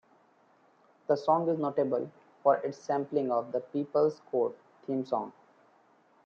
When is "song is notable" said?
1.15-2.09